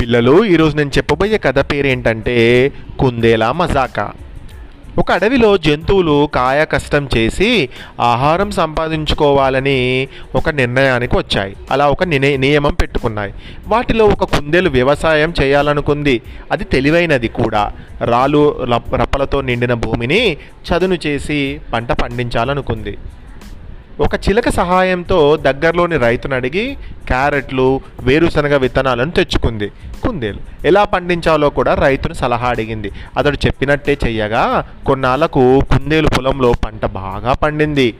పిల్లలు 0.00 0.44
ఈరోజు 0.44 0.76
నేను 0.76 0.90
చెప్పబోయే 0.96 1.38
కథ 1.38 1.58
పేరేంటంటే 1.58 2.72
కుందేలా 2.98 3.52
మజాకా. 3.52 4.12
ఒక 4.98 5.12
అడవిలో 5.12 5.56
జంతువులు 5.56 6.28
కాయ 6.34 6.64
కష్టం 6.64 7.08
చేసి 7.16 7.68
ఆహారం 8.00 8.50
సంపాదించుకోవాలని 8.50 10.08
ఒక 10.34 10.50
నిర్ణయానికి 10.50 11.18
వచ్చాయి. 11.18 11.56
అలా 11.70 11.88
ఒక 11.88 12.04
నినే- 12.04 12.40
నియమం 12.40 12.74
పెట్టుకున్నాయి. 12.74 13.34
వాటిలో 13.68 14.04
ఒక 14.04 14.24
కుందేలు 14.24 14.70
వ్యవసాయం 14.70 15.34
చేయాలనుకుంది. 15.42 16.22
అది 16.52 16.64
తెలివైనది 16.64 17.28
కూడా. 17.28 17.72
రాళ్ళు 18.04 18.66
రప్పలతో 18.94 19.40
నిండిన 19.40 19.74
భూమిని 19.74 20.36
చదును 20.70 20.98
చేసి 21.06 21.60
పంట 21.72 21.92
పండించాలనుకుంది. 21.92 22.98
ఒక 24.00 24.14
చిలక 24.14 24.48
సహాయంతో 24.48 25.36
దగ్గరలోని 25.36 25.96
రైతును 25.98 26.34
అడిగి 26.34 26.76
క్యారెట్లు 27.08 27.80
వేరుశనగ 28.00 28.56
విత్తనాలను 28.56 29.10
తెచ్చుకుంది. 29.10 29.68
కుందేలు 30.04 30.40
ఎలా 30.64 30.84
పండించాలో 30.84 31.50
కూడా 31.50 31.74
రైతును 31.74 32.14
సలహా 32.14 32.48
అడిగింది. 32.48 32.90
అతడు 33.16 33.38
చెప్పినట్టే 33.46 33.98
చెయ్యగా 34.04 34.64
కొన్నాళ్ళకు 34.86 35.62
కుందేలు 35.72 36.08
పొలంలో 36.16 36.52
పంట 36.64 36.86
బాగా 36.86 37.32
పండింది. 37.32 37.94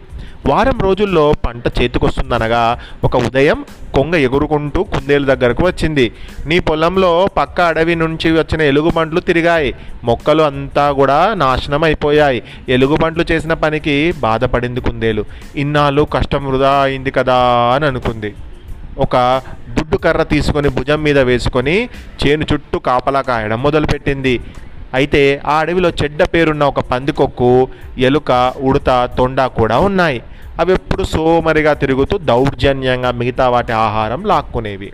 వారం 0.47 0.79
రోజుల్లో 0.81 1.25
పంట 1.47 1.65
చేతికొస్తుందనగా 1.79 2.63
ఒక 3.09 3.17
ఉదయం 3.29 3.59
కొంగ 3.97 4.15
ఎగురుకుంటూ 4.27 4.81
కుందేలు 4.95 5.27
దగ్గరకు 5.33 5.63
వచ్చింది. 5.67 6.07
నీ 6.51 6.57
పొలంలో 6.69 7.13
పక్క 7.39 7.61
అడవి 7.73 7.95
నుంచి 8.03 8.31
వచ్చిన 8.39 8.63
ఎలుగుబంట్లు 8.73 9.21
తిరిగాయి. 9.29 9.71
మొక్కలు 10.09 10.43
అంతా 10.51 10.87
కూడా 11.01 11.19
నాశనం 11.45 11.85
అయిపోయాయి 11.89 12.41
ఎలుగుబంట్లు 12.77 13.25
చేసిన 13.31 13.55
పనికి 13.65 13.97
బాధపడింది 14.27 14.83
కుందేలు. 14.89 15.25
ఇన్నాళ్ళు 15.65 16.05
కష్టం 16.17 16.45
వృధా 16.51 16.75
అయింది 16.89 17.13
కదా 17.19 17.39
అని 17.77 17.87
అనుకుంది. 17.93 18.33
ఒక 19.05 19.17
దుడ్డు 19.77 19.97
కర్ర 20.05 20.23
తీసుకొని 20.35 20.69
భుజం 20.77 21.01
మీద 21.07 21.19
వేసుకొని 21.31 21.75
చేను 22.21 22.45
చుట్టూ 22.53 22.79
కాపలా 22.87 23.21
కాయడం 23.31 23.59
మొదలుపెట్టింది. 23.67 24.35
అయితే 24.99 25.21
ఆ 25.47 25.55
అడవిలో 25.63 25.89
చెడ్డ 26.01 26.23
పేరున్న 26.35 26.65
ఒక 26.73 26.81
పందికొక్కు 26.91 27.51
ఎలుక 28.09 28.33
ఉడత 28.69 28.91
తొండ 29.19 29.41
కూడా 29.59 29.77
ఉన్నాయి. 29.89 30.19
అవి 30.61 30.73
ఎప్పుడు 30.73 31.05
సోమరిగా 31.05 31.73
తిరుగుతూ 31.73 32.19
దౌర్జన్యంగా 32.19 33.11
మిగతా 33.11 33.49
వాటి 33.49 33.73
ఆహారం 33.73 34.25
లాక్కునేవి. 34.25 34.93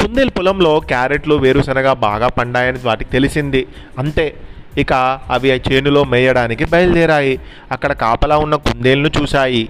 కుందేలు 0.00 0.30
పొలంలో 0.30 0.80
క్యారెట్లు 0.80 1.34
వేరుశనగ 1.34 1.92
బాగా 1.92 2.28
పండాయని 2.28 2.78
వాటికి 2.84 3.10
తెలిసింది. 3.10 3.66
అంతే. 3.98 4.34
ఇక 4.78 4.92
అవి 5.30 5.52
ఆ 5.52 5.58
చేనులో 5.72 6.04
మేయడానికి 6.04 6.64
బయలుదేరాయి. 6.64 7.40
అక్కడ 7.72 7.92
కాపలా 7.92 8.38
ఉన్న 8.38 8.54
కుందేలను 8.54 9.10
చూశాయి. 9.22 9.68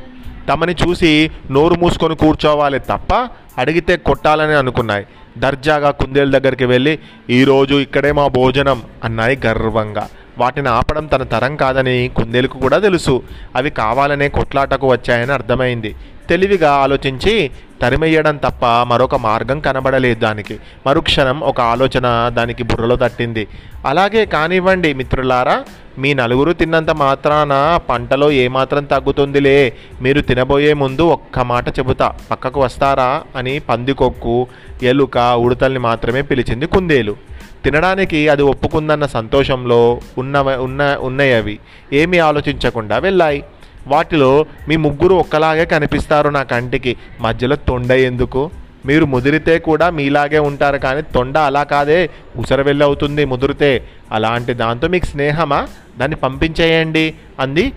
తమని 0.49 0.75
చూసి 0.89 1.31
నోరు 1.51 1.75
మూసుకొని 1.75 2.15
కూర్చోవాలి 2.15 2.79
తప్ప 2.79 3.29
అడిగితే 3.59 3.97
కొట్టాలని 3.97 4.55
అనుకున్నాయి. 4.55 5.07
దర్జాగా 5.39 5.91
కుందేలు 5.91 6.31
దగ్గరికి 6.31 6.65
వెళ్ళి 6.65 6.99
ఈరోజు 7.31 7.75
ఇక్కడే 7.75 8.13
మా 8.13 8.27
భోజనం 8.27 8.83
అన్నాయి 9.05 9.39
గర్వంగా. 9.47 10.09
వాటిని 10.39 10.69
ఆపడం 10.69 11.07
తన 11.07 11.23
తరం 11.23 11.57
కాదని 11.57 12.11
కుందేలుకు 12.17 12.59
కూడా 12.59 12.79
తెలుసు. 12.79 13.23
అవి 13.57 13.71
కావాలనే 13.71 14.29
కొట్లాటకు 14.29 14.87
వచ్చాయని 14.87 15.33
అర్థమైంది. 15.33 15.95
తెలివిగా 16.29 16.73
ఆలోచించి 16.73 17.51
తరిమెయ్యడం 17.83 18.37
తప్ప 18.37 18.67
మరొక 18.67 19.15
మార్గం 19.15 19.61
కనబడలేదు 19.61 20.21
దానికి. 20.21 20.59
మరుక్షణం 20.87 21.41
ఒక 21.41 21.61
ఆలోచన 21.61 22.31
దానికి 22.35 22.63
బుర్రలో 22.63 22.97
తట్టింది. 22.97 23.49
అలాగే 23.87 24.27
కానివ్వండి 24.27 24.95
మిత్రులారా 24.95 25.65
మీ 25.99 26.15
నలుగురు 26.15 26.53
తిన్నంత 26.53 26.91
మాత్రాన 26.91 27.81
పంటలో 27.89 28.31
ఏమాత్రం 28.31 28.85
తగ్గుతుందిలే. 28.85 29.73
మీరు 30.03 30.21
తినబోయే 30.21 30.73
ముందు 30.73 31.03
ఒక్క 31.03 31.39
మాట 31.39 31.69
చెబుతా. 31.69 32.13
పక్కకు 32.31 32.61
వస్తారా 32.61 33.23
అని 33.37 33.59
పందికొక్కు 33.59 34.47
ఎలుక 34.83 35.19
ఉడతల్ని 35.19 35.79
మాత్రమే 35.79 36.23
పిలిచింది 36.23 36.67
కుందేలు. 36.67 37.17
తినడానికి 37.65 38.29
అది 38.29 38.43
ఒప్పుకుందన్న 38.43 39.07
సంతోషంలో 39.07 40.01
ఉన్న 40.19 40.39
ఉన్న 40.39 40.97
ఉన్నాయి 41.01 41.35
అవి. 41.35 41.59
ఏమీ 41.93 42.19
ఆలోచించకుండా 42.19 42.99
వెళ్ళాయి. 42.99 43.45
వాటిలో 43.87 44.47
మీ 44.69 44.77
ముగ్గురు 44.77 45.15
ఒక్కలాగే 45.15 45.65
కనిపిస్తారు 45.65 46.29
నా 46.29 46.43
కంటికి. 46.43 46.97
మధ్యలో 47.21 47.57
తొండ 47.57 47.93
ఎందుకు? 47.93 48.51
మీరు 48.87 49.05
ముదిరితే 49.05 49.59
కూడా 49.59 49.91
మీలాగే 49.91 50.39
ఉంటారు 50.39 50.79
కానీ 50.79 51.03
తొండ 51.03 51.39
అలా 51.39 51.63
కాదే. 51.63 52.11
ఉసరవెల్లి 52.37 52.85
అవుతుంది 52.85 53.25
ముదిరితే. 53.25 53.85
అలాంటి 54.13 54.55
దాంతో 54.55 54.89
మీకు 54.89 55.07
స్నేహమా? 55.07 55.69
దాన్ని 55.99 56.17
పంపించేయండి 56.17 57.15
అంది. 57.41 57.73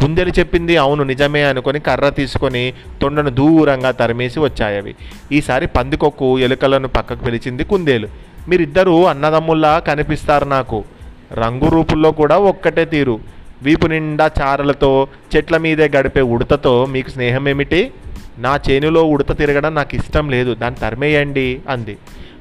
కుందెలు 0.00 0.30
చెప్పింది 0.30 0.76
అవును 0.76 1.02
నిజమే 1.02 1.42
అనుకొని 1.42 1.80
కర్ర 1.80 2.08
తీసుకొని 2.08 2.72
తొండను 3.02 3.30
దూరంగా 3.30 3.90
తరిమేసి 3.90 4.40
వచ్చాయి 4.40 4.94
ఈసారి 5.32 5.66
పందికొక్కు 5.66 6.38
ఎలుకలను 6.38 6.88
పక్కకు 6.88 7.24
పిలిచింది 7.24 7.64
కుందేలు. 7.64 8.08
మీరిద్దరూ 8.48 9.04
అన్నదమ్ముల్లా 9.04 9.78
కనిపిస్తారు 9.78 10.44
నాకు. 10.44 10.84
రంగు 11.32 11.68
రూపుల్లో 11.68 12.12
కూడా 12.12 12.38
ఒక్కటే 12.38 12.84
తీరు. 12.84 13.20
వీపు 13.62 13.86
నిండా 13.86 14.30
చారలతో 14.40 15.08
చెట్ల 15.36 15.56
మీదే 15.56 15.90
గడిపే 15.96 16.20
ఉడతతో 16.20 16.86
మీకు 16.86 17.10
స్నేహం 17.10 17.48
ఏమిటి 17.48 17.92
నా 18.38 18.60
చేనులో 18.70 19.04
ఉడత 19.04 19.38
తిరగడం 19.38 19.74
నాకు 19.74 19.94
ఇష్టం 19.94 20.30
లేదు. 20.30 20.54
దాన్ని 20.54 20.80
తరిమేయండి 20.80 21.60
అంది. 21.68 21.98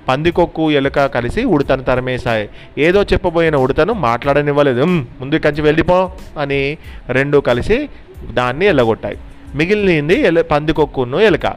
పందికొక్కు 0.07 0.71
ఎలుక 0.71 1.05
కలిసి 1.05 1.43
ఉడతను 1.43 1.83
తరిమేశాయి. 1.83 2.49
ఏదో 2.77 3.03
చెప్పబోయిన 3.03 3.55
ఉడతను 3.55 3.93
మాట్లాడనివ్వలేదు. 3.93 4.85
ముందు 4.85 5.35
కంచి 5.35 5.61
వెళ్ళిపో 5.61 6.11
అని 6.39 6.77
రెండు 7.09 7.37
కలిసి 7.37 7.89
దాన్ని 8.31 8.65
ఎల్లగొట్టాయి. 8.65 9.17
మిగిలింది 9.55 10.21
ఎల 10.21 10.41
పందికొక్కును 10.41 11.17
ఎలుక. 11.17 11.53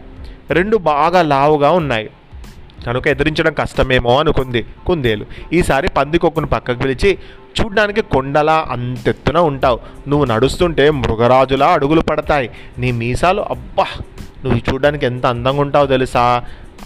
రెండు 0.51 0.77
బాగా 0.77 1.23
లావుగా 1.23 1.71
ఉన్నాయి. 1.71 2.11
కనుక 2.85 3.07
ఎదిరించడం 3.07 3.55
కష్టమేమో 3.55 4.19
అనుకుంది 4.19 4.65
కుందేలు. 4.87 5.25
ఈసారి 5.53 5.89
పందికొక్కును 5.89 6.47
పక్కకు 6.47 6.79
పిలిచి 6.79 7.11
చూడ్డానికి 7.61 8.03
కొండలా 8.13 8.67
అంతెత్తున 8.71 9.39
ఉంటావు. 9.41 9.79
నువ్వు 10.09 10.25
నడుస్తుంటే 10.25 10.91
మృగరాజులా 10.91 11.67
అడుగులు 11.67 12.01
పడతాయి. 12.01 12.49
నీ 12.79 12.91
మీసాలు 12.93 13.43
అబ్బా! 13.51 13.87
నువ్వు 14.45 14.61
చూడడానికి 14.69 15.07
ఎంత 15.07 15.27
అందంగా 15.27 15.61
ఉంటావు 15.61 15.87
తెలుసా? 15.87 16.25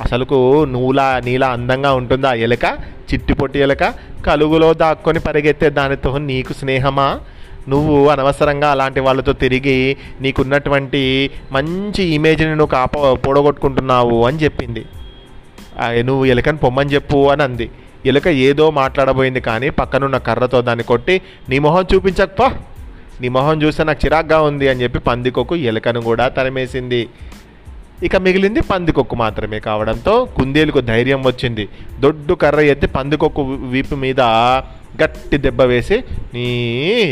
అసలుకు 0.00 0.64
నువ్వులా 0.64 1.20
నీలా 1.20 1.48
అందంగా 1.48 1.92
ఉంటుందా 1.92 2.32
ఎలక? 2.34 2.64
చిట్టి 3.12 3.34
పొట్టి 3.34 3.58
కలుగులో 4.24 4.74
దాక్కొని 4.74 5.18
పరిగెత్తే 5.18 5.70
దానితో 5.70 6.18
నీకు 6.18 6.52
స్నేహమా? 6.52 7.08
నువ్వు 7.68 8.08
అనవసరంగా 8.08 8.70
అలాంటి 8.70 9.00
వాళ్ళతో 9.00 9.32
తిరిగి 9.32 9.76
నీకున్నటువంటి 10.20 11.02
మంచి 11.52 12.02
ఇమేజ్ని 12.14 12.50
నువ్వు 12.50 12.66
కాప 12.66 12.94
పొడగొట్టుకుంటున్నావు 13.26 14.24
అని 14.24 14.38
చెప్పింది. 14.38 14.82
నువ్వు 15.88 16.24
ఎలుకని 16.24 16.58
పొమ్మని 16.58 16.90
చెప్పు 16.90 17.28
అని 17.28 17.42
అంది. 17.42 17.70
ఎలుక 18.06 18.28
ఏదో 18.28 18.70
మాట్లాడబోయింది 18.70 19.40
కానీ 19.40 19.70
పక్కనున్న 19.70 20.18
కర్రతో 20.18 20.62
దాన్ని 20.62 20.84
కొట్టి 20.84 21.22
నీ 21.48 21.58
మొహం 21.58 21.84
చూపించకపో 21.94 22.50
నీ 23.20 23.28
మొహం 23.28 23.62
చూస్తే 23.62 23.84
నాకు 23.84 24.06
చిరాగ్గా 24.06 24.40
ఉంది 24.40 24.68
అని 24.68 24.82
చెప్పి 24.82 24.98
పందికొక్కు 24.98 25.56
ఎలుకను 25.56 26.00
కూడా 26.00 26.28
తరిమేసింది. 26.28 27.08
ఇక 28.02 28.16
మిగిలింది 28.16 28.60
పందికొక్కు 28.60 29.16
మాత్రమే 29.16 29.58
కావడంతో 29.58 30.24
కుందేలుకు 30.24 30.80
ధైర్యం 30.80 31.22
వచ్చింది. 31.22 31.68
దొడ్డు 32.00 32.34
కర్ర 32.34 32.60
ఎత్తి 32.60 32.86
పందికొక్కు 32.86 33.42
వీపు 33.42 33.94
మీద 33.94 34.20
గట్టి 35.02 35.38
దెబ్బ 35.38 35.62
వేసి 35.62 36.04
నీ 36.34 36.48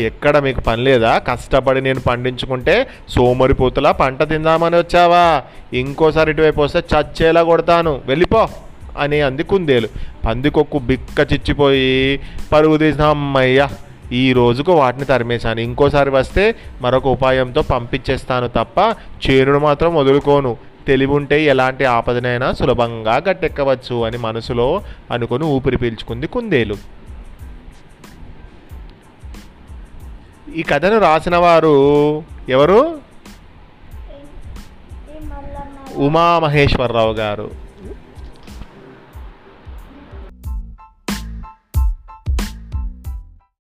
ఎక్కడ 0.05 0.39
మీకు 0.39 0.59
పని 0.59 0.83
లేదా? 0.83 1.17
కష్టపడి 1.17 1.81
నేను 1.81 1.99
పండించుకుంటే 1.99 2.87
సోమరిపోతులా 3.09 3.91
పంట 3.91 4.23
తిందామని 4.23 4.75
వచ్చావా? 4.75 5.43
ఇంకోసారి 5.73 6.31
ఇటువైపు 6.31 6.61
వస్తే 6.61 6.83
చచ్చేలా 6.95 7.43
కొడతాను. 7.43 8.01
వెళ్ళిపో 8.05 8.47
అని 8.97 9.21
అంది 9.21 9.43
కుందేలు. 9.43 9.87
పందికొక్కు 10.25 10.79
బిక్క 10.79 11.33
చిచ్చిపోయి 11.33 12.19
పరుగు 12.51 12.77
తీసిన 12.77 13.01
అమ్మయ్యా 13.01 13.69
ఈ 14.11 14.33
రోజుకు 14.33 14.71
వాటిని 14.71 15.05
తరిమేశాను. 15.05 15.59
ఇంకోసారి 15.59 16.09
వస్తే 16.09 16.55
మరొక 16.81 17.07
ఉపాయంతో 17.07 17.61
పంపించేస్తాను 17.61 18.47
తప్ప 18.47 18.95
చేనుడు 19.29 19.57
మాత్రం 19.57 19.95
వదులుకోను. 19.95 20.57
తెలివి 20.87 21.11
ఉంటే 21.11 21.43
ఎలాంటి 21.43 21.85
ఆపదనైనా 21.85 22.51
సులభంగా 22.51 23.21
గట్టెక్కవచ్చు 23.29 24.05
అని 24.05 24.17
మనసులో 24.17 24.81
అనుకుని 25.11 25.43
ఊపిరి 25.43 25.77
పీల్చుకుంది 25.77 26.27
కుందేలు. 26.27 26.98
ఈ 30.55 30.63
కథను 30.63 30.97
రాసిన 30.97 31.37
వారు 31.37 31.75
ఎవరు 32.49 32.99
ఉమామహేశ్వరరావు 35.95 37.13
గారు. 37.13 37.68